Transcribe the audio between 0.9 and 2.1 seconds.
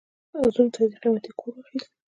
دې قيمتي کور واخيست.